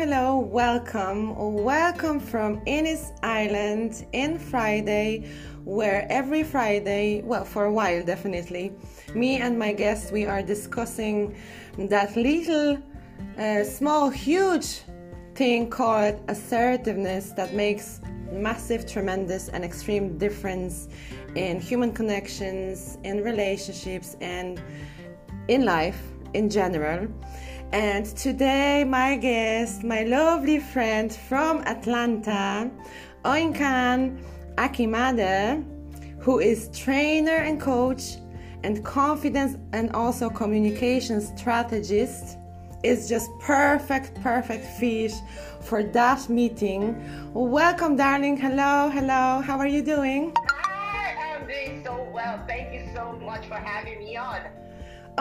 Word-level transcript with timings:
hello, 0.00 0.38
welcome. 0.38 1.34
Welcome 1.62 2.20
from 2.20 2.62
Innis 2.64 3.12
Island 3.22 4.06
in 4.14 4.38
Friday, 4.38 5.30
where 5.64 6.06
every 6.08 6.42
Friday, 6.42 7.20
well, 7.22 7.44
for 7.44 7.66
a 7.66 7.70
while 7.70 8.02
definitely, 8.02 8.72
me 9.14 9.42
and 9.42 9.58
my 9.58 9.74
guest, 9.74 10.10
we 10.10 10.24
are 10.24 10.40
discussing 10.40 11.36
that 11.76 12.16
little, 12.16 12.78
uh, 13.36 13.62
small, 13.62 14.08
huge 14.08 14.80
thing 15.34 15.68
called 15.68 16.18
assertiveness 16.28 17.32
that 17.32 17.52
makes 17.52 18.00
massive, 18.32 18.90
tremendous, 18.90 19.50
and 19.50 19.62
extreme 19.62 20.16
difference 20.16 20.88
in 21.34 21.60
human 21.60 21.92
connections, 21.92 22.96
in 23.04 23.22
relationships, 23.22 24.16
and 24.22 24.62
in 25.48 25.66
life 25.66 26.00
in 26.32 26.48
general. 26.48 27.06
And 27.72 28.04
today, 28.04 28.82
my 28.82 29.14
guest, 29.14 29.84
my 29.84 30.02
lovely 30.02 30.58
friend 30.58 31.12
from 31.12 31.60
Atlanta, 31.68 32.68
Oyinkan 33.24 34.20
Akinmade, 34.56 35.64
who 36.18 36.40
is 36.40 36.68
trainer 36.76 37.36
and 37.36 37.60
coach 37.60 38.16
and 38.64 38.84
confidence 38.84 39.56
and 39.72 39.92
also 39.92 40.28
communication 40.28 41.20
strategist, 41.20 42.38
is 42.82 43.08
just 43.08 43.30
perfect, 43.38 44.20
perfect 44.20 44.64
fit 44.80 45.12
for 45.60 45.84
that 45.84 46.28
meeting. 46.28 47.00
Welcome, 47.34 47.94
darling. 47.94 48.36
Hello, 48.36 48.90
hello. 48.90 49.42
How 49.42 49.58
are 49.58 49.68
you 49.68 49.82
doing? 49.82 50.34
I'm 50.36 51.46
doing 51.46 51.84
so 51.84 52.02
well. 52.12 52.42
Thank 52.48 52.74
you 52.74 52.90
so 52.96 53.12
much 53.12 53.46
for 53.46 53.54
having 53.54 54.00
me 54.00 54.16
on. 54.16 54.40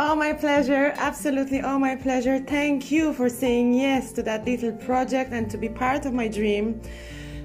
Oh, 0.01 0.15
my 0.15 0.31
pleasure. 0.31 0.93
Absolutely. 0.95 1.59
Oh, 1.61 1.77
my 1.77 1.93
pleasure. 1.93 2.39
Thank 2.39 2.89
you 2.89 3.11
for 3.11 3.27
saying 3.27 3.73
yes 3.73 4.13
to 4.13 4.23
that 4.23 4.45
little 4.45 4.71
project 4.71 5.33
and 5.33 5.51
to 5.51 5.57
be 5.57 5.67
part 5.67 6.05
of 6.05 6.13
my 6.13 6.29
dream 6.29 6.79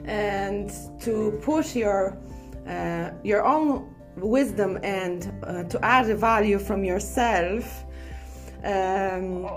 and 0.05 0.73
to 1.01 1.37
push 1.43 1.75
your 1.75 2.17
uh, 2.69 3.11
your 3.25 3.45
own 3.45 3.93
wisdom 4.19 4.79
and 4.85 5.33
uh, 5.43 5.65
to 5.65 5.85
add 5.85 6.09
a 6.09 6.15
value 6.15 6.61
from 6.61 6.85
yourself. 6.85 7.85
Um, 8.63 9.49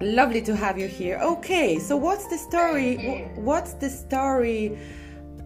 lovely 0.00 0.40
to 0.48 0.56
have 0.56 0.78
you 0.78 0.88
here. 0.88 1.18
Okay, 1.22 1.78
so 1.78 1.94
what's 1.94 2.26
the 2.28 2.38
story? 2.38 3.28
What's 3.34 3.74
the 3.74 3.90
story 3.90 4.78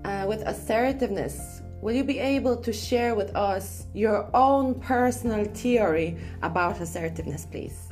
uh, 0.05 0.27
with 0.29 0.43
assertiveness? 0.43 1.52
Will 1.83 1.95
you 1.95 2.05
be 2.05 2.21
able 2.21 2.57
to 2.59 2.73
share 2.73 3.17
with 3.17 3.35
us 3.35 3.87
your 3.93 4.31
own 4.37 4.77
personal 4.79 5.45
theory 5.47 6.17
about 6.43 6.81
assertiveness, 6.81 7.45
please? 7.45 7.89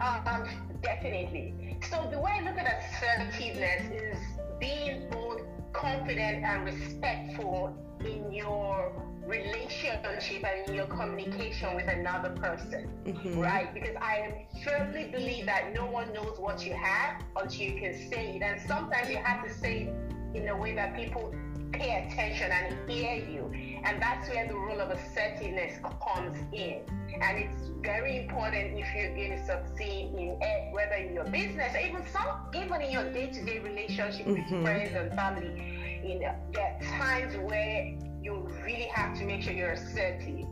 Um, 0.00 0.48
definitely. 0.82 1.76
So 1.90 2.08
the 2.10 2.18
way 2.18 2.40
I 2.40 2.40
look 2.40 2.56
at 2.56 2.66
assertiveness 2.66 3.92
is 3.92 4.18
being 4.58 5.10
both 5.10 5.42
confident 5.74 6.42
and 6.42 6.64
respectful 6.64 7.76
in 8.00 8.32
your 8.32 8.90
relationship 9.26 10.02
and 10.06 10.66
in 10.66 10.74
your 10.74 10.86
communication 10.86 11.74
with 11.74 11.88
another 11.88 12.30
person, 12.30 12.88
mm-hmm. 13.04 13.38
right? 13.38 13.74
Because 13.74 13.96
I 14.00 14.46
firmly 14.64 15.10
believe 15.12 15.44
that 15.44 15.74
no 15.74 15.84
one 15.84 16.14
knows 16.14 16.38
what 16.38 16.64
you 16.64 16.72
have 16.72 17.22
until 17.36 17.60
you 17.60 17.78
can 17.78 18.08
say 18.10 18.36
it, 18.36 18.42
and 18.42 18.58
sometimes 18.66 19.10
you 19.10 19.18
have 19.18 19.46
to 19.46 19.52
say 19.52 19.82
it 19.82 20.36
in 20.36 20.48
a 20.48 20.56
way 20.56 20.74
that 20.74 20.96
people 20.96 21.34
pay 21.72 22.06
attention 22.06 22.50
and 22.50 22.90
hear 22.90 23.14
you. 23.14 23.50
And 23.84 24.00
that's 24.00 24.28
where 24.28 24.46
the 24.46 24.54
role 24.54 24.80
of 24.80 24.90
assertiveness 24.90 25.78
comes 26.02 26.38
in. 26.52 26.80
And 27.20 27.38
it's 27.38 27.70
very 27.80 28.24
important 28.24 28.78
if 28.78 28.86
you're 28.94 29.14
going 29.14 29.38
to 29.38 29.46
succeed 29.46 30.12
in 30.16 30.38
it, 30.40 30.74
whether 30.74 30.94
in 30.94 31.14
your 31.14 31.24
business 31.24 31.74
or 31.74 31.78
even 31.78 32.06
some, 32.12 32.40
even 32.54 32.80
in 32.82 32.90
your 32.90 33.12
day-to-day 33.12 33.60
relationship 33.60 34.26
mm-hmm. 34.26 34.54
with 34.54 34.64
friends 34.64 34.94
and 34.94 35.12
family. 35.14 36.02
You 36.04 36.20
know, 36.20 36.34
there 36.52 36.76
are 36.76 36.98
times 36.98 37.36
where 37.36 37.96
you 38.22 38.48
really 38.64 38.88
have 38.92 39.16
to 39.18 39.24
make 39.24 39.42
sure 39.42 39.52
you're 39.52 39.72
assertive, 39.72 40.46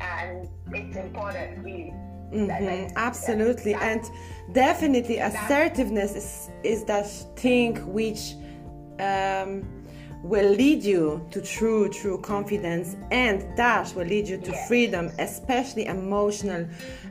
and 0.00 0.48
it's 0.72 0.96
important, 0.96 1.64
really. 1.64 1.92
Mm-hmm, 2.32 2.92
absolutely, 2.96 3.74
and 3.74 4.08
definitely 4.52 5.18
assertiveness 5.18 6.14
is 6.14 6.50
is 6.62 6.84
that 6.84 7.08
thing 7.36 7.74
which 7.92 8.34
um, 9.00 9.79
will 10.22 10.50
lead 10.50 10.82
you 10.82 11.26
to 11.30 11.40
true, 11.40 11.88
true 11.88 12.18
confidence, 12.18 12.96
and 13.10 13.56
that 13.56 13.94
will 13.94 14.04
lead 14.04 14.28
you 14.28 14.36
to 14.36 14.50
yes. 14.50 14.68
freedom, 14.68 15.10
especially 15.18 15.86
emotional 15.86 16.66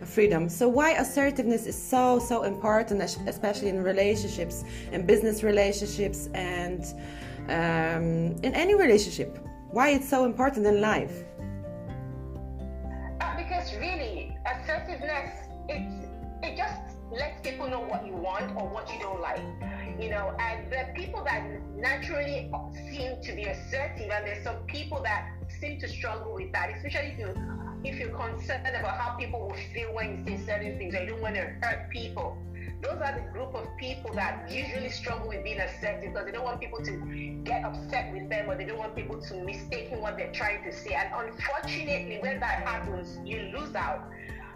freedom. 0.05 0.47
So, 0.47 0.67
why 0.67 0.91
assertiveness 0.91 1.65
is 1.65 1.81
so, 1.81 2.19
so 2.19 2.43
important, 2.43 3.01
especially 3.01 3.69
in 3.69 3.83
relationships, 3.83 4.63
in 4.91 5.05
business 5.05 5.43
relationships, 5.43 6.29
and 6.33 6.83
um, 7.47 8.35
in 8.43 8.53
any 8.53 8.75
relationship? 8.75 9.39
Why 9.71 9.89
it's 9.89 10.09
so 10.09 10.25
important 10.25 10.65
in 10.65 10.81
life? 10.81 11.23
Uh, 13.21 13.37
because 13.37 13.73
really, 13.75 14.37
assertiveness, 14.45 15.47
it's, 15.67 16.07
it 16.43 16.57
just 16.57 16.88
lets 17.11 17.41
people 17.41 17.67
know 17.69 17.81
what 17.81 18.05
you 18.05 18.13
want 18.13 18.51
or 18.55 18.67
what 18.67 18.91
you 18.91 18.99
don't 18.99 19.21
like 19.21 19.41
you 19.99 20.09
know, 20.09 20.33
and 20.39 20.71
the 20.71 20.87
people 20.95 21.23
that 21.25 21.43
naturally 21.75 22.49
seem 22.89 23.21
to 23.21 23.33
be 23.33 23.43
assertive, 23.43 24.09
and 24.09 24.25
there's 24.25 24.43
some 24.43 24.57
people 24.67 25.01
that 25.03 25.29
seem 25.59 25.79
to 25.79 25.89
struggle 25.89 26.35
with 26.35 26.51
that, 26.53 26.69
especially 26.75 27.09
if 27.09 27.19
you 27.19 27.33
if 27.83 27.97
you're 27.97 28.09
concerned 28.09 28.67
about 28.67 28.97
how 28.97 29.15
people 29.17 29.47
will 29.47 29.55
feel 29.73 29.93
when 29.93 30.25
you 30.25 30.37
say 30.37 30.45
certain 30.45 30.77
things, 30.77 30.95
or 30.95 31.01
you 31.01 31.09
don't 31.09 31.21
want 31.21 31.35
to 31.35 31.41
hurt 31.61 31.89
people. 31.89 32.37
Those 32.81 33.01
are 33.01 33.13
the 33.13 33.29
group 33.33 33.53
of 33.55 33.67
people 33.77 34.13
that 34.13 34.49
usually 34.49 34.89
struggle 34.89 35.27
with 35.27 35.43
being 35.43 35.59
assertive 35.59 36.13
because 36.13 36.25
they 36.25 36.31
don't 36.31 36.45
want 36.45 36.61
people 36.61 36.79
to 36.79 37.41
get 37.43 37.65
upset 37.65 38.13
with 38.13 38.29
them 38.29 38.49
or 38.49 38.55
they 38.55 38.63
don't 38.63 38.77
want 38.77 38.95
people 38.95 39.21
to 39.21 39.33
mistake 39.43 39.89
what 39.91 40.17
they're 40.17 40.31
trying 40.31 40.63
to 40.63 40.71
say. 40.71 40.93
And 40.93 41.09
unfortunately, 41.13 42.19
when 42.21 42.39
that 42.39 42.63
happens, 42.63 43.17
you 43.25 43.51
lose 43.53 43.75
out 43.75 44.09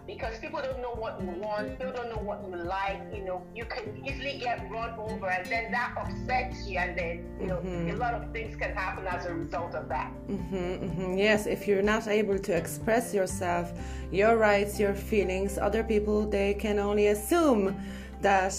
because 0.06 0.38
people 0.38 0.60
don't 0.60 0.80
know 0.82 0.92
what 0.92 1.20
you 1.20 1.30
want, 1.40 1.78
people 1.78 1.92
don't 1.92 2.10
know 2.10 2.22
what 2.22 2.44
you 2.46 2.56
like, 2.56 3.00
you 3.12 3.24
know, 3.24 3.42
you 3.54 3.64
can 3.64 4.02
easily 4.04 4.38
get 4.38 4.70
run 4.70 4.90
over 4.98 5.30
and 5.30 5.46
then 5.46 5.72
that 5.72 5.94
upsets 5.96 6.66
you 6.66 6.78
and 6.78 6.98
then, 6.98 7.24
you 7.40 7.46
know, 7.46 7.56
mm-hmm. 7.56 7.90
a 7.90 7.96
lot 7.96 8.12
of 8.12 8.30
things 8.32 8.54
can 8.56 8.74
happen 8.74 9.06
as 9.06 9.24
a 9.24 9.34
result 9.34 9.74
of 9.74 9.88
that. 9.88 10.12
Mm-hmm, 10.28 10.56
mm-hmm. 10.56 11.18
Yes, 11.18 11.46
if 11.46 11.66
you're 11.66 11.82
not 11.82 12.06
able 12.06 12.38
to 12.38 12.54
express 12.54 13.14
yourself, 13.14 13.72
your 14.12 14.36
rights, 14.36 14.78
your 14.78 14.94
feelings, 14.94 15.56
other 15.56 15.82
people, 15.82 16.28
they 16.28 16.52
can 16.54 16.78
only 16.78 17.06
assume 17.08 17.74
that 18.20 18.54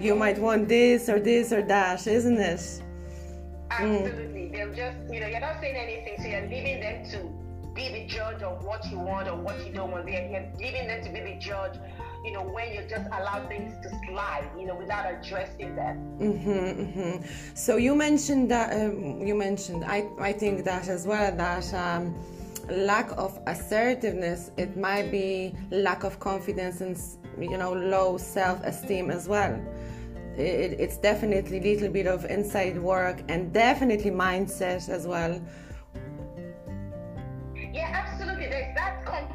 you 0.00 0.14
might 0.14 0.38
want 0.38 0.68
this 0.68 1.08
or 1.08 1.18
this 1.18 1.52
or 1.52 1.62
that, 1.62 2.06
isn't 2.06 2.38
it? 2.38 2.82
Mm. 3.70 4.04
Absolutely. 4.04 4.40
Mm. 4.40 4.52
They'll 4.52 4.74
just, 4.74 5.12
you 5.12 5.20
know, 5.20 5.26
you're 5.26 5.40
not 5.40 5.60
saying 5.60 5.76
anything, 5.76 6.16
so 6.18 6.28
you're 6.28 6.48
leaving 6.48 6.80
them 6.80 7.10
to 7.10 7.43
be 7.74 7.88
the 7.88 8.06
judge 8.06 8.42
of 8.42 8.64
what 8.64 8.88
you 8.90 8.98
want 8.98 9.28
or 9.28 9.36
what 9.36 9.64
you 9.66 9.72
don't 9.72 9.90
want. 9.90 10.06
They're, 10.06 10.28
you're 10.30 10.46
leaving 10.58 10.86
them 10.86 11.04
to 11.04 11.10
be 11.10 11.20
the 11.20 11.38
judge, 11.38 11.74
you 12.24 12.32
know, 12.32 12.42
when 12.42 12.72
you 12.72 12.82
just 12.88 13.06
allow 13.08 13.46
things 13.48 13.74
to 13.82 13.90
slide, 14.06 14.48
you 14.58 14.66
know, 14.66 14.76
without 14.76 15.12
addressing 15.12 15.74
them. 15.74 16.16
Mm-hmm, 16.18 16.50
mm-hmm. 16.50 17.24
So 17.54 17.76
you 17.76 17.94
mentioned 17.94 18.50
that, 18.50 18.72
um, 18.72 19.26
you 19.26 19.34
mentioned, 19.34 19.84
I, 19.84 20.08
I 20.20 20.32
think 20.32 20.64
that 20.64 20.88
as 20.88 21.06
well, 21.06 21.34
that 21.34 21.74
um, 21.74 22.14
lack 22.70 23.10
of 23.18 23.38
assertiveness, 23.46 24.52
it 24.56 24.76
might 24.76 25.10
be 25.10 25.54
lack 25.70 26.04
of 26.04 26.20
confidence 26.20 26.80
and, 26.80 26.96
you 27.40 27.58
know, 27.58 27.72
low 27.72 28.18
self-esteem 28.18 29.10
as 29.10 29.28
well. 29.28 29.60
It, 30.36 30.80
it's 30.80 30.96
definitely 30.96 31.58
a 31.58 31.62
little 31.62 31.88
bit 31.88 32.06
of 32.06 32.24
inside 32.24 32.78
work 32.78 33.22
and 33.28 33.52
definitely 33.52 34.10
mindset 34.10 34.88
as 34.88 35.06
well 35.06 35.40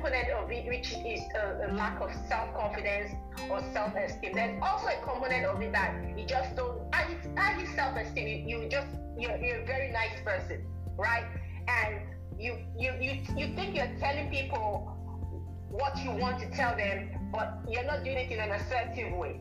component 0.10 0.32
of 0.32 0.52
it, 0.52 0.66
which 0.68 0.92
is 0.92 1.22
a, 1.36 1.70
a 1.70 1.74
lack 1.74 2.02
of 2.02 2.12
self 2.28 2.54
confidence 2.56 3.12
or 3.50 3.62
self 3.74 3.94
esteem. 3.96 4.34
There's 4.34 4.62
also 4.62 4.88
a 4.88 5.02
component 5.04 5.46
of 5.46 5.62
it 5.62 5.72
that 5.72 5.94
you 6.18 6.26
just 6.26 6.56
don't, 6.56 6.82
and 6.94 7.14
it's 7.14 7.28
not 7.28 7.54
self 7.76 7.96
esteem. 7.98 8.48
You, 8.48 8.62
you 8.62 8.70
just, 8.70 8.88
you're, 9.18 9.38
you're 9.38 9.62
a 9.62 9.66
very 9.66 9.92
nice 9.92 10.20
person, 10.24 10.66
right? 10.98 11.26
And 11.68 12.02
you, 12.40 12.58
you, 12.78 12.94
you, 13.00 13.22
you 13.36 13.56
think 13.56 13.76
you're 13.76 13.94
telling 14.00 14.30
people 14.30 14.96
what 15.70 15.98
you 16.04 16.12
want 16.12 16.40
to 16.40 16.50
tell 16.52 16.76
them, 16.76 17.30
but 17.32 17.60
you're 17.70 17.84
not 17.84 18.04
doing 18.04 18.18
it 18.18 18.32
in 18.32 18.40
an 18.40 18.52
assertive 18.52 19.16
way. 19.18 19.40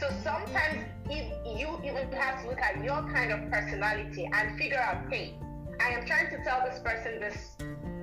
So 0.00 0.08
sometimes 0.22 0.84
if 1.08 1.32
you 1.58 1.78
even 1.84 2.10
have 2.12 2.42
to 2.42 2.48
look 2.48 2.60
at 2.60 2.82
your 2.84 3.02
kind 3.12 3.32
of 3.32 3.50
personality 3.50 4.28
and 4.32 4.58
figure 4.58 4.80
out, 4.80 5.10
hey, 5.10 5.38
I 5.80 5.90
am 5.90 6.04
trying 6.04 6.28
to 6.30 6.44
tell 6.44 6.62
this 6.68 6.80
person 6.80 7.20
this 7.20 7.56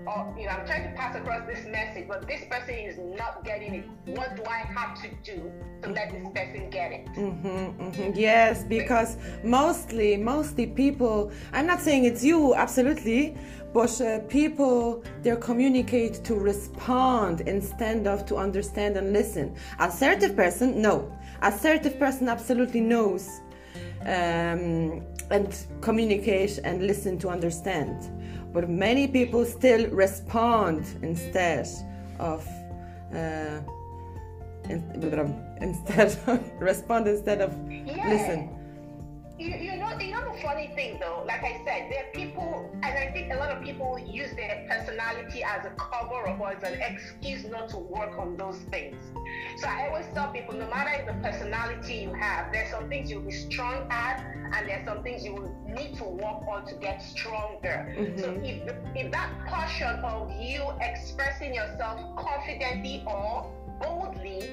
or 0.09 0.35
you 0.37 0.45
know, 0.45 0.51
I'm 0.51 0.65
trying 0.65 0.89
to 0.89 0.95
pass 0.95 1.15
across 1.15 1.45
this 1.47 1.65
message, 1.67 2.07
but 2.07 2.27
this 2.27 2.43
person 2.49 2.75
is 2.75 2.97
not 2.97 3.43
getting 3.43 3.75
it. 3.75 3.85
What 4.17 4.35
do 4.35 4.43
I 4.45 4.57
have 4.57 4.99
to 5.03 5.09
do 5.23 5.51
to 5.83 5.89
let 5.89 6.11
this 6.11 6.27
person 6.33 6.69
get 6.69 6.91
it? 6.91 7.05
Mm-hmm, 7.15 7.47
mm-hmm. 7.47 8.11
Yes, 8.15 8.63
because 8.63 9.17
mostly, 9.43 10.17
mostly 10.17 10.65
people. 10.67 11.31
I'm 11.53 11.67
not 11.67 11.79
saying 11.79 12.05
it's 12.05 12.23
you, 12.23 12.55
absolutely, 12.55 13.37
but 13.73 14.01
uh, 14.01 14.19
people 14.21 15.03
they 15.21 15.35
communicate 15.35 16.23
to 16.23 16.35
respond 16.35 17.41
instead 17.41 18.07
of 18.07 18.25
to 18.27 18.35
understand 18.35 18.97
and 18.97 19.13
listen. 19.13 19.55
Assertive 19.79 20.35
person, 20.35 20.81
no. 20.81 21.15
Assertive 21.41 21.99
person 21.99 22.27
absolutely 22.27 22.81
knows 22.81 23.41
um, 24.01 25.03
and 25.31 25.65
communicate 25.81 26.59
and 26.63 26.85
listen 26.87 27.17
to 27.19 27.29
understand. 27.29 28.09
But 28.53 28.69
many 28.69 29.07
people 29.07 29.45
still 29.45 29.87
respond 29.89 30.85
instead 31.01 31.67
of 32.19 32.47
uh, 33.13 33.59
instead 35.61 36.17
respond 36.59 37.07
instead 37.07 37.41
of 37.41 37.51
yeah. 37.69 38.09
listen. 38.09 38.49
You, 39.37 39.55
you 39.55 39.78
funny 40.41 40.71
thing 40.75 40.97
though, 40.99 41.23
like 41.25 41.43
I 41.43 41.61
said, 41.65 41.91
there 41.91 42.05
are 42.05 42.11
people, 42.13 42.69
and 42.83 42.97
I 42.97 43.11
think 43.11 43.31
a 43.33 43.37
lot 43.37 43.51
of 43.51 43.63
people 43.63 43.97
use 43.99 44.31
their 44.35 44.65
personality 44.69 45.43
as 45.43 45.65
a 45.65 45.69
cover 45.71 46.29
or 46.29 46.51
as 46.51 46.63
an 46.63 46.79
excuse 46.81 47.45
not 47.45 47.69
to 47.69 47.77
work 47.77 48.17
on 48.17 48.37
those 48.37 48.57
things. 48.71 48.95
So 49.57 49.67
I 49.67 49.87
always 49.87 50.05
tell 50.13 50.31
people, 50.31 50.55
no 50.55 50.67
matter 50.69 51.05
the 51.05 51.13
personality 51.21 51.95
you 51.95 52.13
have, 52.13 52.51
there's 52.51 52.71
some 52.71 52.89
things 52.89 53.09
you'll 53.11 53.21
be 53.21 53.31
strong 53.31 53.87
at, 53.89 54.23
and 54.53 54.67
there's 54.67 54.85
some 54.85 55.03
things 55.03 55.23
you 55.23 55.35
will 55.35 55.55
need 55.67 55.95
to 55.97 56.03
work 56.03 56.43
on 56.49 56.65
to 56.67 56.75
get 56.75 57.01
stronger. 57.01 57.93
Mm-hmm. 57.97 58.19
So 58.19 58.39
if, 58.43 58.75
if 58.95 59.11
that 59.11 59.31
portion 59.47 60.03
of 60.03 60.31
you 60.39 60.63
expressing 60.81 61.53
yourself 61.53 62.15
confidently 62.15 63.03
or 63.05 63.51
boldly 63.81 64.49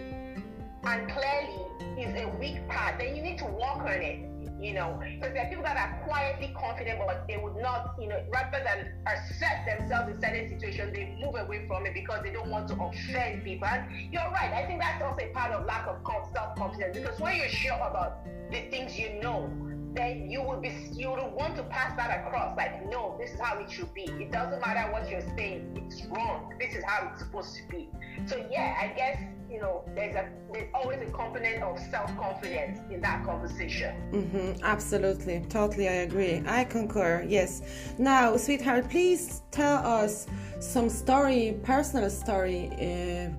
and 0.85 1.11
clearly 1.11 2.01
is 2.01 2.15
a 2.15 2.29
weak 2.39 2.67
part, 2.69 2.99
then 2.99 3.17
you 3.17 3.23
need 3.23 3.39
to 3.39 3.47
work 3.47 3.81
on 3.81 4.01
it 4.01 4.36
you 4.61 4.73
know, 4.73 4.99
because 5.01 5.35
there 5.35 5.45
are 5.45 5.49
people 5.49 5.65
that 5.65 5.77
are 5.77 6.03
quietly 6.07 6.55
confident, 6.59 6.99
but 7.05 7.27
they 7.29 7.37
would 7.37 7.57
not, 7.57 7.95
you 8.01 8.09
know, 8.09 8.23
rather 8.33 8.63
than 8.65 8.93
assert 9.07 9.67
themselves 9.67 10.15
in 10.15 10.21
certain 10.21 10.49
situations, 10.49 10.95
they 10.95 11.17
move 11.21 11.35
away 11.35 11.67
from 11.67 11.85
it 11.87 11.95
because 11.95 12.23
they 12.23 12.33
don't 12.33 12.51
want 12.51 12.69
to 12.69 12.75
offend 12.75 13.45
people. 13.45 13.69
And 13.69 14.13
you're 14.13 14.31
right. 14.31 14.53
I 14.53 14.67
think 14.67 14.81
that's 14.81 15.03
also 15.03 15.25
a 15.25 15.29
part 15.33 15.53
of 15.53 15.67
lack 15.67 15.87
of 15.87 15.97
self 16.33 16.57
confidence 16.57 16.97
because 16.97 17.21
when 17.21 17.37
you're 17.37 17.49
sure 17.49 17.75
about 17.75 18.25
the 18.51 18.63
things 18.71 18.99
you 18.99 19.21
know, 19.23 19.51
then 19.97 20.31
you 20.31 20.43
will 20.43 20.61
be 20.61 20.71
you 20.93 21.09
will 21.09 21.31
want 21.31 21.57
to 21.57 21.63
pass 21.65 21.97
that 21.97 22.21
across 22.21 22.55
like 22.57 22.87
no 22.91 23.17
this 23.19 23.31
is 23.31 23.41
how 23.41 23.59
it 23.59 23.71
should 23.71 23.93
be 23.95 24.03
it 24.03 24.31
doesn't 24.31 24.61
matter 24.61 24.93
what 24.93 25.09
you're 25.09 25.25
saying 25.37 25.73
it's 25.75 26.05
wrong 26.07 26.53
this 26.61 26.75
is 26.75 26.85
how 26.85 27.09
it's 27.11 27.21
supposed 27.21 27.57
to 27.57 27.63
be 27.71 27.89
so 28.27 28.47
yeah 28.51 28.77
i 28.79 28.89
guess 28.89 29.17
you 29.51 29.61
know 29.61 29.85
there's 29.95 30.15
a 30.15 30.29
there's 30.53 30.69
always 30.75 31.01
a 31.01 31.11
component 31.11 31.63
of 31.63 31.79
self-confidence 31.91 32.81
in 32.91 33.01
that 33.01 33.25
conversation. 33.25 33.95
Mm-hmm, 34.13 34.65
absolutely. 34.65 35.45
Totally 35.49 35.89
i 35.89 35.99
agree. 36.09 36.43
I 36.47 36.65
concur 36.65 37.25
yes. 37.29 37.63
Now 37.99 38.37
sweetheart 38.37 38.89
please 38.91 39.43
tell 39.51 39.77
us 39.87 40.27
some 40.61 40.89
story 40.89 41.59
personal 41.63 42.11
story 42.11 42.71
uh, 42.73 43.31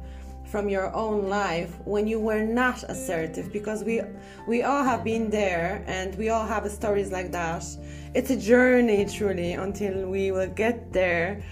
from 0.49 0.69
your 0.69 0.93
own 0.95 1.27
life 1.27 1.77
when 1.83 2.07
you 2.07 2.19
were 2.19 2.43
not 2.43 2.83
assertive 2.83 3.51
because 3.51 3.83
we 3.83 4.01
we 4.47 4.63
all 4.63 4.83
have 4.83 5.03
been 5.03 5.29
there 5.29 5.83
and 5.87 6.15
we 6.15 6.29
all 6.29 6.45
have 6.45 6.69
stories 6.71 7.11
like 7.11 7.31
that. 7.31 7.65
It's 8.13 8.29
a 8.29 8.37
journey 8.37 9.05
truly 9.05 9.53
until 9.53 10.07
we 10.09 10.31
will 10.31 10.49
get 10.49 10.93
there 10.93 11.43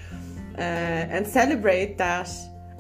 uh, 0.58 0.62
and 0.62 1.28
celebrate 1.28 1.98
that 1.98 2.30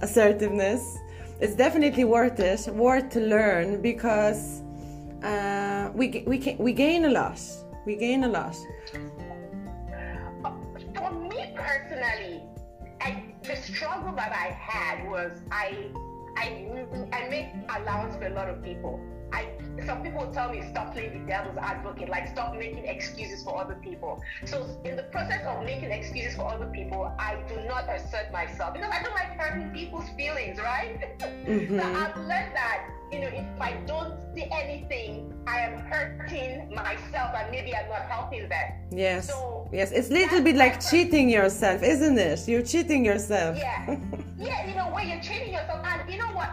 assertiveness 0.01 0.97
it's 1.39 1.55
definitely 1.55 2.03
worth 2.03 2.39
it 2.39 2.67
worth 2.73 3.09
to 3.09 3.19
learn 3.19 3.81
because 3.81 4.61
uh, 5.23 5.89
we, 5.93 6.23
we, 6.27 6.37
can, 6.37 6.57
we 6.57 6.71
gain 6.73 7.05
a 7.05 7.09
lot 7.09 7.39
we 7.85 7.95
gain 7.95 8.23
a 8.23 8.27
lot 8.27 8.55
for 10.95 11.11
me 11.11 11.53
personally 11.55 12.41
I, 13.01 13.23
the 13.43 13.55
struggle 13.55 14.13
that 14.15 14.31
I 14.31 14.51
had 14.51 15.09
was 15.09 15.41
I 15.51 15.89
I 16.37 16.67
I 17.13 17.29
make 17.29 17.47
allowance 17.77 18.15
for 18.17 18.27
a 18.27 18.29
lot 18.29 18.49
of 18.49 18.63
people. 18.63 18.99
I 19.35 19.47
some 19.85 20.01
people 20.01 20.25
tell 20.31 20.49
me 20.51 20.63
stop 20.71 20.93
playing 20.93 21.13
the 21.19 21.27
devil's 21.27 21.57
advocate, 21.57 22.09
like 22.09 22.27
stop 22.29 22.55
making 22.55 22.85
excuses 22.85 23.43
for 23.43 23.59
other 23.59 23.75
people. 23.83 24.21
So 24.45 24.67
in 24.85 24.95
the 24.95 25.03
process 25.03 25.45
of 25.45 25.63
making 25.65 25.91
excuses 25.91 26.35
for 26.37 26.47
other 26.53 26.67
people, 26.67 27.13
I 27.19 27.35
do 27.49 27.55
not 27.67 27.83
assert 27.89 28.31
myself 28.31 28.73
because 28.73 28.91
I 28.91 29.03
don't 29.03 29.13
like 29.13 29.37
hurting 29.37 29.69
people's 29.71 30.09
feelings, 30.17 30.57
right? 30.59 30.99
Mm-hmm. 31.45 31.79
so 31.79 31.85
I've 31.85 32.17
learned 32.17 32.55
that 32.55 32.89
you 33.11 33.19
know 33.19 33.27
if 33.27 33.61
I 33.61 33.73
don't 33.85 34.13
see 34.33 34.47
anything, 34.51 35.31
I 35.45 35.59
am 35.59 35.79
hurting 35.85 36.73
myself 36.73 37.35
and 37.35 37.51
maybe 37.51 37.75
I'm 37.75 37.87
not 37.89 38.03
helping 38.09 38.49
them. 38.49 38.67
Yes. 38.91 39.27
So 39.27 39.69
yes, 39.71 39.91
it's 39.91 40.09
a 40.09 40.13
little 40.13 40.41
bit 40.41 40.55
like 40.55 40.81
cheating 40.89 41.29
yourself, 41.29 41.83
isn't 41.83 42.17
it? 42.17 42.47
You're 42.47 42.63
cheating 42.63 43.05
yourself. 43.05 43.57
Yeah. 43.57 43.97
yeah, 44.39 44.67
you 44.67 44.75
know, 44.75 44.87
when 44.93 45.07
you're 45.07 45.21
cheating 45.21 45.53
yourself, 45.53 45.85
and 45.85 46.09
you 46.11 46.17
know 46.17 46.31
what? 46.33 46.49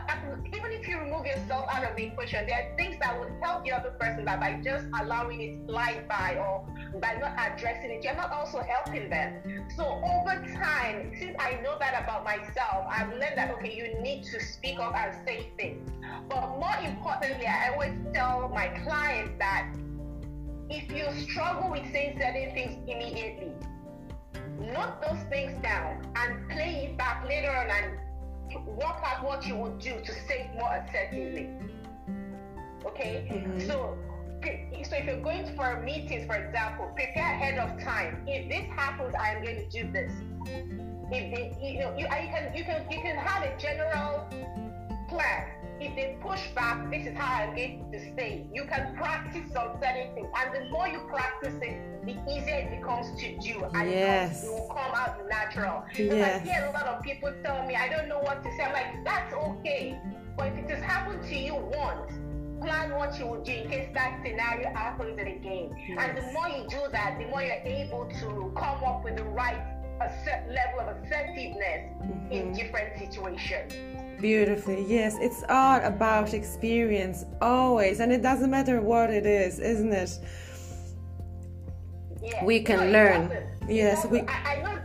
Even 0.55 0.73
if 0.73 0.87
you 0.87 0.99
remove 0.99 1.27
yourself 1.27 1.67
out 1.71 1.85
of 1.85 1.97
the 1.97 2.05
equation, 2.05 2.47
there 2.47 2.72
things 2.77 2.97
that 3.01 3.19
would 3.19 3.33
help 3.43 3.65
the 3.65 3.73
other 3.73 3.91
person 3.99 4.25
that 4.25 4.41
by 4.41 4.61
just 4.63 4.87
allowing 5.01 5.41
it 5.41 5.67
slide 5.69 6.09
by 6.09 6.37
or 6.37 6.67
by 7.01 7.15
not 7.15 7.33
addressing 7.39 7.91
it, 7.91 8.05
you're 8.05 8.17
not 8.17 8.33
also 8.33 8.63
helping 8.63 9.09
them. 9.09 9.43
So 9.77 9.85
over 9.85 10.45
time, 10.55 11.13
since 11.19 11.37
I 11.39 11.61
know 11.63 11.77
that 11.79 12.03
about 12.03 12.25
myself, 12.25 12.87
I've 12.89 13.09
learned 13.11 13.37
that 13.37 13.51
okay, 13.59 13.75
you 13.75 14.01
need 14.01 14.25
to 14.25 14.41
speak 14.41 14.79
up 14.79 14.95
and 14.95 15.15
say 15.27 15.51
things. 15.59 15.91
But 16.29 16.59
more 16.59 16.77
importantly, 16.83 17.47
I 17.47 17.73
always 17.73 17.95
tell 18.13 18.49
my 18.49 18.69
clients 18.85 19.33
that 19.39 19.75
if 20.71 20.91
you 20.91 21.07
struggle 21.29 21.71
with 21.71 21.91
saying 21.93 22.19
certain 22.19 22.55
things 22.55 22.75
immediately, 22.89 23.53
note 24.59 25.03
those 25.07 25.23
things 25.29 25.61
down 25.63 26.07
and 26.17 26.49
play 26.51 26.89
it 26.91 26.99
back 26.99 27.27
later 27.29 27.51
on 27.51 27.69
and 27.71 27.99
work 28.67 28.97
out 29.05 29.25
what 29.25 29.47
you 29.47 29.57
would 29.57 29.79
do 29.79 30.01
to 30.05 30.13
say 30.13 30.51
more 30.59 30.73
assertively. 30.73 31.49
Okay? 32.87 33.29
Mm-hmm. 33.31 33.67
So 33.67 33.99
so 34.83 34.97
if 34.97 35.05
you're 35.05 35.21
going 35.21 35.55
for 35.55 35.81
meetings, 35.85 36.27
for 36.27 36.35
example, 36.35 36.91
prepare 36.97 37.23
ahead 37.23 37.59
of 37.59 37.81
time. 37.81 38.25
If 38.27 38.49
this 38.49 38.65
happens, 38.75 39.15
I 39.15 39.37
am 39.37 39.45
going 39.45 39.57
to 39.57 39.69
do 39.69 39.93
this. 39.93 40.13
If 41.13 41.35
they, 41.35 41.57
you 41.63 41.79
know, 41.79 41.95
you, 41.97 42.07
you 42.07 42.09
can 42.09 42.53
you 42.57 42.65
can 42.65 42.85
you 42.91 43.01
can 43.01 43.17
have 43.17 43.45
a 43.45 43.57
general 43.57 44.27
plan 45.09 45.47
if 45.83 45.97
they 45.97 46.17
push 46.23 46.41
back, 46.55 46.91
this 46.91 47.07
is 47.07 47.17
how 47.17 47.43
I'm 47.43 47.57
going 47.57 47.91
to 47.93 48.13
stay. 48.13 48.47
You 48.53 48.65
can 48.65 48.95
practice 48.97 49.53
some 49.53 49.73
certain 49.83 50.15
things, 50.15 50.29
and 50.39 50.55
the 50.55 50.71
more 50.71 50.87
you 50.87 51.01
practice 51.09 51.55
it, 51.61 52.07
the 52.07 52.13
easier 52.31 52.57
it 52.57 52.79
becomes 52.79 53.09
to 53.21 53.39
do, 53.39 53.65
and 53.75 53.91
yes. 53.91 54.45
it, 54.45 54.51
will 54.51 54.69
come 54.69 54.95
out 54.95 55.19
natural. 55.29 55.85
Because 55.89 56.17
yes. 56.17 56.41
I 56.41 56.45
hear 56.45 56.67
a 56.67 56.73
lot 56.73 56.87
of 56.87 57.03
people 57.03 57.33
tell 57.45 57.65
me, 57.67 57.75
I 57.75 57.89
don't 57.89 58.09
know 58.09 58.21
what 58.21 58.43
to 58.45 58.51
say. 58.57 58.63
I'm 58.63 58.73
like, 58.73 59.05
that's 59.05 59.35
okay, 59.35 59.99
but 60.37 60.49
if 60.49 60.59
it 60.59 60.71
has 60.71 60.83
happened 60.83 61.23
to 61.25 61.37
you 61.37 61.55
once, 61.57 62.13
plan 62.63 62.95
what 62.95 63.19
you 63.19 63.27
will 63.27 63.43
do 63.43 63.53
in 63.53 63.69
case 63.69 63.89
that 63.95 64.21
scenario 64.25 64.73
happens 64.75 65.19
again. 65.19 65.75
Yes. 65.89 65.99
And 65.99 66.17
the 66.17 66.33
more 66.33 66.49
you 66.49 66.67
do 66.69 66.81
that, 66.91 67.19
the 67.19 67.27
more 67.27 67.43
you're 67.43 67.55
able 67.65 68.09
to 68.21 68.53
come 68.57 68.85
up 68.85 69.05
with 69.05 69.17
the 69.17 69.25
right 69.25 69.61
a 70.01 70.25
certain 70.25 70.55
level 70.55 70.81
of 70.81 70.97
assertiveness 71.05 71.93
mm-hmm. 72.03 72.33
in 72.33 72.53
different 72.53 72.99
situations. 72.99 73.73
Beautifully, 74.21 74.85
yes, 74.89 75.17
it's 75.21 75.43
all 75.49 75.81
about 75.83 76.35
experience 76.35 77.25
always, 77.41 78.01
and 78.01 78.13
it 78.13 78.23
doesn't 78.23 78.51
matter 78.51 78.81
what 78.81 79.11
it 79.11 79.27
is, 79.27 79.59
isn't 79.59 79.93
it? 79.93 80.19
Yes. 82.23 82.45
We 82.45 82.63
can 82.63 82.79
no, 82.79 82.93
learn. 82.93 83.49
Yes, 83.69 84.07
we. 84.07 84.21
I, 84.21 84.55
I 84.55 84.63
know. 84.63 84.79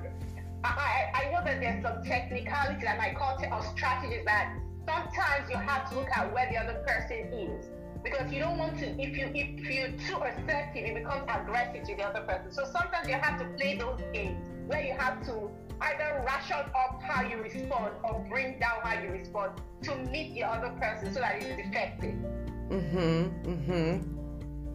I, 0.63 1.11
I 1.13 1.31
know 1.31 1.43
that 1.45 1.59
there's 1.59 1.83
some 1.83 2.03
technicality 2.03 2.83
that 2.83 2.99
I 2.99 3.13
call 3.13 3.37
it 3.37 3.49
or 3.51 3.63
strategies 3.75 4.25
that 4.25 4.57
sometimes 4.87 5.49
you 5.49 5.57
have 5.57 5.89
to 5.89 5.95
look 5.95 6.09
at 6.15 6.33
where 6.33 6.49
the 6.49 6.57
other 6.57 6.83
person 6.87 7.31
is 7.33 7.65
because 8.03 8.31
you 8.31 8.39
don't 8.39 8.57
want 8.57 8.77
to 8.79 8.87
if 9.01 9.17
you 9.17 9.29
if 9.35 9.69
you're 9.69 9.91
too 10.07 10.17
assertive 10.23 10.85
it 10.89 10.95
becomes 10.95 11.23
aggressive 11.27 11.83
to 11.83 11.95
the 11.95 12.03
other 12.03 12.21
person 12.21 12.51
so 12.51 12.63
sometimes 12.63 13.07
you 13.07 13.15
have 13.15 13.37
to 13.37 13.45
play 13.57 13.75
those 13.75 13.99
games 14.13 14.47
where 14.67 14.81
you 14.81 14.93
have 14.93 15.25
to 15.25 15.49
either 15.81 16.23
ration 16.25 16.57
up 16.57 17.01
how 17.01 17.21
you 17.21 17.37
respond 17.37 17.93
or 18.03 18.25
bring 18.29 18.59
down 18.59 18.79
how 18.83 18.99
you 19.01 19.09
respond 19.09 19.51
to 19.83 19.95
meet 20.11 20.33
the 20.33 20.43
other 20.43 20.69
person 20.79 21.13
so 21.13 21.19
that 21.19 21.35
it's 21.41 21.67
effective. 21.67 22.15
Mm-hmm. 22.69 23.49
Mm-hmm. 23.49 24.16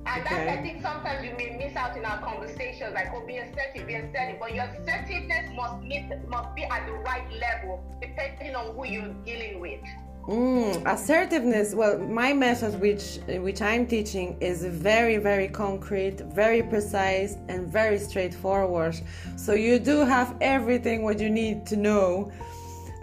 And 0.04 0.26
okay. 0.26 0.34
that's 0.34 0.58
I 0.58 0.62
think 0.62 0.82
sometimes 0.82 1.24
you 1.24 1.34
may 1.36 1.56
miss 1.56 1.76
out 1.76 1.96
in 1.96 2.04
our 2.04 2.20
conversations, 2.20 2.92
like 2.94 3.08
oh 3.14 3.24
be 3.26 3.38
assertive, 3.38 3.86
be 3.86 3.94
assertive, 3.94 4.40
but 4.40 4.54
your 4.54 4.64
assertiveness 4.64 5.50
must 5.54 5.82
meet 5.82 6.10
must 6.28 6.54
be 6.54 6.64
at 6.64 6.86
the 6.86 6.92
right 6.92 7.26
level 7.40 7.84
depending 8.00 8.54
on 8.56 8.74
who 8.74 8.84
you're 8.86 9.14
dealing 9.24 9.60
with. 9.60 9.80
Mm, 10.28 10.86
assertiveness. 10.86 11.74
Well, 11.74 11.98
my 11.98 12.32
method, 12.32 12.80
which 12.80 13.18
which 13.26 13.60
I'm 13.60 13.86
teaching, 13.86 14.36
is 14.40 14.64
very, 14.64 15.16
very 15.16 15.48
concrete, 15.48 16.20
very 16.20 16.62
precise, 16.62 17.36
and 17.48 17.66
very 17.66 17.98
straightforward. 17.98 19.00
So 19.36 19.54
you 19.54 19.80
do 19.80 20.04
have 20.04 20.36
everything 20.40 21.02
what 21.02 21.18
you 21.18 21.28
need 21.28 21.66
to 21.66 21.76
know, 21.76 22.30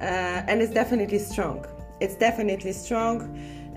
uh, 0.01 0.47
and 0.47 0.61
it's 0.61 0.73
definitely 0.73 1.19
strong. 1.19 1.65
It's 1.99 2.15
definitely 2.15 2.71
strong, 2.71 3.21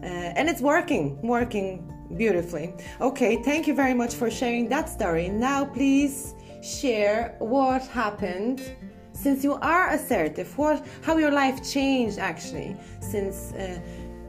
uh, 0.05 0.07
and 0.37 0.49
it's 0.49 0.61
working, 0.61 1.21
working 1.23 1.89
beautifully. 2.17 2.75
Okay, 3.01 3.43
thank 3.43 3.67
you 3.67 3.75
very 3.75 3.95
much 3.95 4.15
for 4.15 4.31
sharing 4.31 4.69
that 4.69 4.89
story. 4.89 5.29
Now, 5.29 5.65
please 5.65 6.35
share 6.63 7.35
what 7.39 7.83
happened 7.89 8.61
since 9.13 9.45
you 9.45 9.55
are 9.55 9.91
assertive 9.91 10.57
what 10.57 10.87
how 11.03 11.17
your 11.17 11.31
life 11.31 11.63
changed 11.69 12.19
actually 12.19 12.77
since 13.01 13.53
uh, 13.53 13.79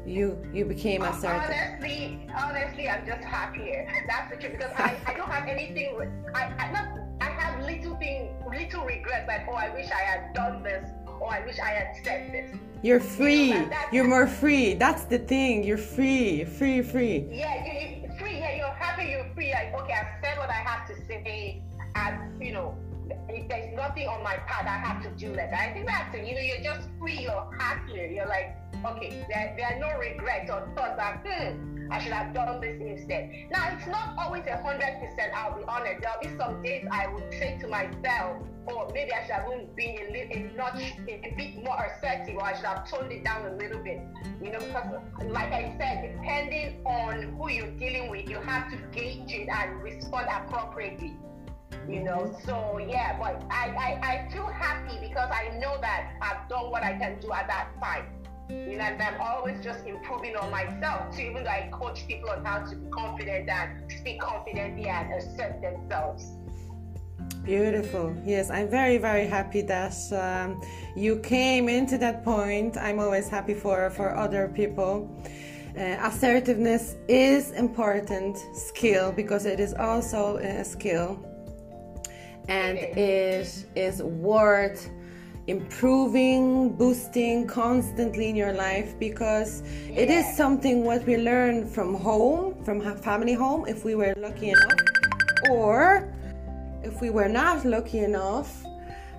you 0.06 0.38
you 0.52 0.66
became 0.66 1.02
assertive 1.04 1.56
honestly 1.56 2.28
honestly 2.36 2.90
i'm 2.90 3.06
just 3.06 3.24
happier 3.24 3.88
that's 4.08 4.32
the 4.32 4.38
truth 4.38 4.54
because 4.54 4.72
i, 4.78 4.98
I 5.06 5.14
don't 5.14 5.30
have 5.30 5.48
anything 5.48 5.96
I, 6.34 6.46
I 6.58 6.72
not 6.72 7.00
i 7.22 7.26
have 7.26 7.64
little 7.66 7.96
thing 7.98 8.36
little 8.50 8.84
regrets 8.84 9.28
like 9.28 9.48
oh 9.48 9.54
i 9.54 9.74
wish 9.74 9.90
i 9.92 10.02
had 10.02 10.34
done 10.34 10.64
this 10.64 10.90
or 11.24 11.32
i 11.32 11.46
wish 11.46 11.60
i 11.60 11.72
had 11.80 11.96
said 12.04 12.32
this. 12.34 12.60
You're 12.84 13.00
free. 13.00 13.54
you 13.54 13.54
know, 13.54 13.78
you're 13.94 14.10
more 14.16 14.28
free. 14.28 14.74
That's 14.74 15.06
the 15.06 15.18
thing. 15.18 15.64
You're 15.64 15.78
free. 15.78 16.44
Free 16.44 16.82
free. 16.82 17.26
Yeah 17.32 17.64
you, 17.64 18.10
are 18.10 18.18
free. 18.20 18.38
Yeah 18.40 18.58
you're 18.58 18.76
happy. 18.76 19.06
You're 19.12 19.30
free. 19.34 19.54
Like 19.54 19.74
okay 19.80 19.94
i've 19.94 20.14
said 20.22 20.38
what 20.38 20.50
i 20.50 20.62
have 20.70 20.86
to 20.90 20.96
say. 21.08 21.62
And 21.96 22.44
you 22.44 22.52
know 22.52 22.78
if 23.30 23.48
there's 23.48 23.76
nothing 23.76 24.08
on 24.08 24.24
my 24.24 24.36
path, 24.48 24.66
I 24.66 24.78
have 24.78 25.04
to 25.04 25.10
do 25.12 25.36
that. 25.36 25.54
I 25.54 25.74
think 25.74 25.88
that's 25.88 26.16
it. 26.16 26.26
You 26.28 26.36
know, 26.36 26.42
you're 26.42 26.64
just 26.64 26.88
free, 27.00 27.20
you're 27.20 27.50
happier. 27.60 28.06
You're 28.08 28.28
like, 28.28 28.56
okay, 28.86 29.26
there, 29.30 29.54
there 29.58 29.68
are 29.74 29.80
no 29.80 30.00
regrets 30.00 30.50
or 30.50 30.68
thoughts 30.76 30.98
that, 30.98 31.26
hmm, 31.26 31.74
I 31.92 32.02
should 32.02 32.14
have 32.14 32.34
done 32.34 32.60
this 32.62 32.80
instead. 32.82 33.32
Now, 33.52 33.70
it's 33.72 33.88
not 33.88 34.16
always 34.18 34.46
a 34.48 34.58
hundred 34.62 35.00
percent. 35.00 35.34
I'll 35.36 35.58
be 35.58 35.64
honest. 35.68 36.02
There'll 36.02 36.22
be 36.22 36.38
some 36.38 36.64
days 36.64 36.88
I 36.92 37.08
would 37.08 37.32
say 37.32 37.58
to 37.62 37.68
myself, 37.68 38.42
or 38.66 38.88
oh, 38.88 38.92
maybe 38.94 39.12
I 39.12 39.22
should 39.22 39.36
have 39.36 39.76
been 39.76 39.98
a, 40.00 40.12
little, 40.12 40.32
a, 40.32 40.56
notch, 40.56 40.82
a 41.08 41.34
bit 41.36 41.64
more 41.64 41.78
assertive, 41.86 42.36
or 42.36 42.44
I 42.44 42.56
should 42.56 42.66
have 42.66 42.90
toned 42.90 43.12
it 43.12 43.24
down 43.24 43.46
a 43.46 43.56
little 43.56 43.84
bit. 43.84 44.02
You 44.42 44.52
know, 44.52 44.60
because 44.60 45.32
like 45.32 45.52
I 45.52 45.76
said, 45.78 46.16
depending 46.16 46.86
on 46.86 47.36
who 47.38 47.50
you're 47.50 47.72
dealing 47.72 48.10
with, 48.10 48.30
you 48.30 48.38
have 48.38 48.72
to 48.72 48.78
gauge 48.92 49.32
it 49.32 49.50
and 49.50 49.84
respond 49.84 50.28
appropriately 50.32 51.18
you 51.88 52.04
know. 52.04 52.36
So 52.46 52.80
yeah, 52.80 53.18
but 53.20 53.42
I, 53.50 53.70
I, 53.70 54.10
I 54.12 54.32
feel 54.32 54.48
happy 54.48 54.98
because 55.02 55.30
I 55.32 55.58
know 55.58 55.78
that 55.82 56.14
I've 56.22 56.50
done 56.50 56.72
what 56.72 56.84
I 56.84 56.98
can 56.98 57.20
do 57.20 57.32
at 57.32 57.48
that 57.48 57.70
time. 57.82 58.06
You 58.50 58.78
know, 58.78 58.84
and 58.84 59.02
I'm 59.02 59.20
always 59.22 59.64
just 59.64 59.86
improving 59.86 60.36
on 60.36 60.52
myself 60.52 61.16
too, 61.16 61.24
even 61.24 61.44
though 61.46 61.50
I 61.50 61.70
coach 61.72 62.06
people 62.08 62.30
on 62.30 62.44
how 62.44 62.60
to 62.60 62.76
be 62.76 62.90
confident 62.90 63.50
and 63.50 63.92
speak 63.92 64.20
confidently 64.20 64.88
and 64.88 65.14
assert 65.14 65.62
themselves. 65.62 66.34
Beautiful. 67.44 68.16
Yes, 68.26 68.50
I'm 68.50 68.70
very, 68.70 68.98
very 68.98 69.26
happy 69.28 69.62
that 69.64 69.96
um, 70.14 70.62
you 70.96 71.20
came 71.20 71.68
into 71.68 71.98
that 71.98 72.24
point. 72.24 72.78
I'm 72.78 73.00
always 73.00 73.28
happy 73.28 73.54
for, 73.54 73.90
for 73.90 74.16
other 74.16 74.48
people. 74.48 75.10
Uh, 75.76 75.98
assertiveness 76.02 76.96
is 77.08 77.52
important 77.52 78.38
skill 78.54 79.12
because 79.12 79.46
it 79.46 79.60
is 79.60 79.74
also 79.74 80.38
a 80.38 80.64
skill 80.64 81.26
and 82.48 82.78
it 82.78 83.66
is 83.76 84.02
worth 84.04 84.90
improving 85.48 86.74
boosting 86.76 87.46
constantly 87.46 88.30
in 88.30 88.36
your 88.36 88.54
life 88.54 88.98
because 88.98 89.62
yeah. 89.62 90.00
it 90.00 90.10
is 90.10 90.38
something 90.38 90.86
what 90.86 91.06
we 91.06 91.18
learn 91.18 91.68
from 91.68 91.94
home 91.94 92.56
from 92.64 92.80
family 92.98 93.34
home 93.34 93.66
if 93.68 93.84
we 93.84 93.94
were 93.96 94.14
lucky 94.18 94.50
enough. 94.50 94.80
Or 95.50 96.10
if 96.82 97.02
we 97.02 97.10
were 97.10 97.28
not 97.28 97.66
lucky 97.66 98.00
enough 98.00 98.64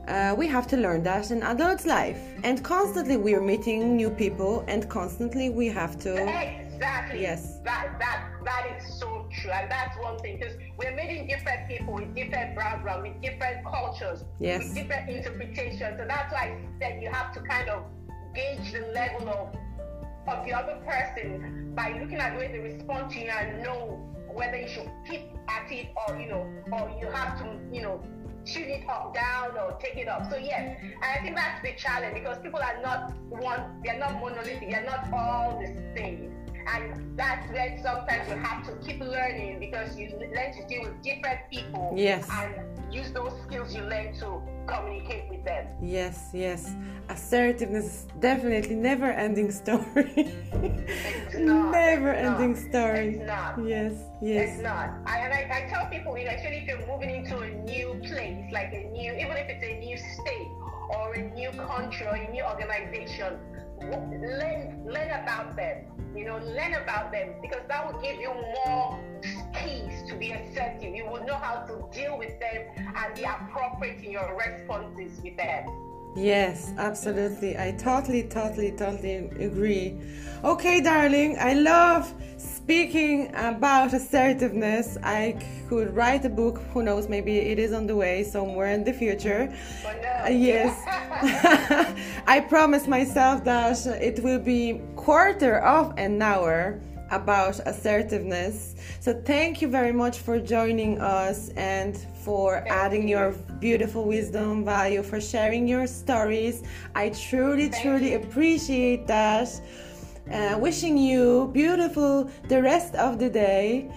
uh, 0.09 0.35
we 0.37 0.47
have 0.47 0.67
to 0.67 0.77
learn 0.77 1.03
that 1.03 1.31
in 1.31 1.43
adult 1.43 1.87
life. 1.87 2.21
And 2.43 2.63
constantly 2.63 3.17
we 3.17 3.35
are 3.35 3.41
meeting 3.41 3.97
new 3.97 4.11
people 4.11 4.65
and 4.69 4.89
constantly 4.89 5.51
we 5.51 5.69
have 5.69 5.99
to 6.01 6.13
exactly. 6.75 7.23
Yes. 7.23 7.59
That 7.65 7.99
that 7.99 8.29
that 8.45 8.67
is 8.77 8.99
so 8.99 9.14
true. 9.45 9.53
And 9.53 9.71
that's 9.71 9.97
one 9.99 10.19
thing 10.19 10.39
because 10.39 10.55
we're 10.79 10.97
meeting 10.97 11.27
different 11.27 11.69
people 11.69 11.95
with 11.95 12.15
different 12.15 12.57
backgrounds, 12.57 13.09
with 13.09 13.23
different 13.23 13.65
cultures, 13.65 14.25
yes. 14.41 14.65
with 14.65 14.75
different 14.75 15.11
interpretations. 15.11 15.99
So 15.99 16.05
that's 16.09 16.33
why 16.33 16.57
I 16.57 16.79
said 16.81 17.03
you 17.03 17.11
have 17.11 17.33
to 17.35 17.41
kind 17.41 17.69
of 17.69 17.85
gauge 18.35 18.73
the 18.73 18.93
level 18.93 19.29
of 19.29 19.55
of 20.27 20.47
the 20.47 20.55
other 20.55 20.81
person 20.87 21.73
by 21.77 21.93
looking 22.01 22.17
at 22.17 22.33
the 22.33 22.39
way 22.39 22.51
they 22.51 22.59
respond 22.59 23.13
to 23.13 23.19
you 23.19 23.29
and 23.29 23.63
know 23.63 24.01
whether 24.33 24.57
you 24.57 24.67
should 24.67 24.91
keep 25.07 25.21
at 25.49 25.71
it 25.71 25.89
or 26.09 26.19
you 26.19 26.27
know 26.27 26.51
or 26.73 26.91
you 26.99 27.07
have 27.11 27.39
to 27.39 27.45
you 27.71 27.83
know 27.83 28.03
tune 28.47 28.71
it 28.71 28.89
up 28.89 29.15
down 29.15 29.51
or 29.59 29.77
take 29.83 29.99
it 29.99 30.09
up 30.09 30.31
so 30.31 30.39
yes 30.39 30.79
and 30.83 31.05
i 31.05 31.23
think 31.23 31.37
that's 31.37 31.63
the 31.63 31.75
challenge 31.77 32.15
because 32.15 32.39
people 32.39 32.59
are 32.59 32.81
not 32.81 33.13
one 33.29 33.79
they're 33.85 33.99
not 33.99 34.15
monolithic 34.15 34.71
they're 34.71 34.83
not 34.83 35.07
all 35.13 35.61
the 35.61 35.67
same 35.95 36.33
and 36.67 37.19
that's 37.19 37.51
where 37.53 37.79
sometimes 37.83 38.29
you 38.29 38.37
have 38.37 38.65
to 38.67 38.73
keep 38.87 39.01
learning 39.01 39.59
because 39.61 39.97
you 39.97 40.09
learn 40.19 40.53
to 40.53 40.67
deal 40.67 40.83
with 40.85 41.03
different 41.03 41.41
people 41.51 41.93
yes. 41.97 42.29
and 42.31 42.55
use 42.93 43.11
those 43.13 43.33
skills 43.47 43.75
you 43.75 43.83
learn 43.83 44.15
to 44.19 44.41
communicate 44.67 45.29
with 45.31 45.45
them. 45.45 45.67
Yes 45.83 46.31
yes. 46.33 46.75
Assertiveness 47.09 47.85
is 47.85 48.07
definitely 48.21 48.77
never 48.77 49.11
ending 49.11 49.51
story. 49.51 50.33
Not, 51.35 51.73
never 51.73 52.13
ending 52.13 52.53
not. 52.53 52.63
story. 52.71 53.09
it's 53.17 53.27
not. 53.27 53.59
yes 53.67 53.93
yes. 54.23 54.55
It's 54.55 54.63
not. 54.63 54.91
I, 55.05 55.19
and 55.19 55.33
I, 55.35 55.67
I 55.67 55.69
tell 55.69 55.87
people 55.91 56.17
you 56.17 56.25
know, 56.25 56.31
actually 56.31 56.59
if 56.59 56.69
you're 56.69 56.87
moving 56.87 57.11
into 57.11 57.39
a 57.41 57.51
new 57.51 58.01
place 58.07 58.53
like 58.53 58.73
a 58.73 58.89
new 58.93 59.13
even 59.13 59.37
if 59.37 59.49
it's 59.49 59.65
a 59.65 59.81
new 59.81 59.99
state 59.99 60.49
or 60.97 61.13
a 61.15 61.23
new 61.35 61.51
country 61.51 62.07
or 62.07 62.15
a 62.15 62.31
new 62.31 62.45
organization 62.45 63.37
learn 63.91 64.85
learn 64.87 65.11
about 65.23 65.57
them 65.57 65.85
you 66.17 66.25
know 66.25 66.39
learn 66.39 66.75
about 66.75 67.11
them 67.13 67.35
because 67.43 67.63
that 67.69 67.85
will 67.87 68.01
give 68.01 68.17
you 68.21 68.33
more 68.67 68.99
keys 69.55 70.09
to 70.09 70.17
be 70.17 70.33
assertive 70.33 70.95
you 70.95 71.05
will 71.05 71.25
know 71.25 71.37
how 71.37 71.65
to 71.67 71.85
deal 71.93 72.19
with 72.19 72.39
them 72.41 72.63
and 72.77 73.15
be 73.15 73.25
appropriate 73.25 74.05
in 74.05 74.11
your 74.11 74.37
responses 74.37 75.21
with 75.23 75.37
them 75.37 75.67
Yes, 76.17 76.73
absolutely. 76.79 77.59
I 77.59 77.73
totally, 77.73 78.23
totally, 78.23 78.71
totally 78.71 79.17
agree. 79.41 80.01
Okay, 80.45 80.81
darling, 80.81 81.37
I 81.41 81.55
love 81.55 82.15
speaking 82.65 83.31
about 83.35 83.93
assertiveness. 83.93 84.97
I 85.03 85.37
could 85.69 85.95
write 85.95 86.25
a 86.25 86.31
book, 86.31 86.63
who 86.73 86.83
knows, 86.83 87.11
maybe 87.11 87.37
it 87.37 87.59
is 87.59 87.75
on 87.75 87.87
the 87.87 87.95
way 87.95 88.25
somewhere 88.25 88.73
in 88.73 88.85
the 88.85 88.93
future. 88.93 89.55
Uh, 90.25 90.29
yes. 90.31 90.73
I 92.27 92.41
promise 92.41 92.87
myself 92.87 93.45
that 93.45 93.85
it 93.87 94.25
will 94.25 94.39
be 94.39 94.81
quarter 94.97 95.59
of 95.59 95.93
an 95.99 96.23
hour 96.23 96.81
about 97.11 97.61
assertiveness. 97.67 98.75
So 98.99 99.13
thank 99.13 99.61
you 99.61 99.69
very 99.69 99.93
much 99.93 100.21
for 100.21 100.41
joining 100.41 100.99
us 101.03 101.51
and 101.51 101.95
for 102.25 102.61
thank 102.61 102.71
adding 102.71 103.03
you. 103.03 103.19
your 103.19 103.33
beautiful 103.61 104.07
wisdom, 104.07 104.65
value, 104.65 105.03
for 105.03 105.21
sharing 105.21 105.69
your 105.69 105.87
stories. 105.87 106.63
I 106.95 107.11
truly, 107.11 107.69
thank 107.69 107.83
truly 107.83 108.13
you. 108.13 108.17
appreciate 108.17 109.07
that. 109.07 109.51
Uh, 110.31 110.57
wishing 110.59 110.97
you 110.97 111.51
beautiful 111.53 112.31
the 112.49 112.61
rest 112.63 112.95
of 112.95 113.19
the 113.19 113.29
day, 113.29 113.91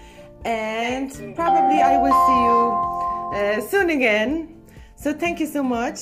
and 0.43 1.09
probably 1.35 1.81
I 1.81 1.97
will 1.97 2.17
see 2.27 2.39
you 2.47 2.57
uh, 3.37 3.61
soon 3.69 3.89
again. 3.89 4.61
So 4.95 5.13
thank 5.13 5.39
you 5.39 5.45
so 5.47 5.63
much. 5.63 6.01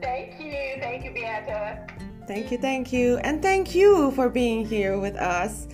Thank 0.00 0.40
you, 0.40 0.80
thank 0.80 1.04
you, 1.04 1.12
Beata. 1.12 1.86
Thank 2.26 2.50
you, 2.50 2.58
thank 2.58 2.92
you, 2.92 3.18
and 3.18 3.42
thank 3.42 3.74
you 3.74 4.12
for 4.12 4.28
being 4.28 4.64
here 4.64 4.98
with 4.98 5.16
us 5.16 5.68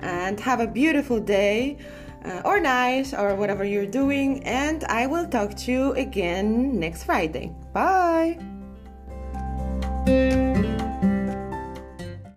and 0.00 0.38
have 0.38 0.60
a 0.60 0.66
beautiful 0.66 1.18
day 1.18 1.78
uh, 2.24 2.42
or 2.44 2.60
night 2.60 3.12
or 3.12 3.34
whatever 3.34 3.64
you're 3.64 3.86
doing. 3.86 4.44
And 4.44 4.84
I 4.84 5.06
will 5.06 5.26
talk 5.26 5.54
to 5.56 5.72
you 5.72 5.92
again 5.94 6.78
next 6.78 7.04
Friday. 7.04 7.52
Bye. 7.72 8.38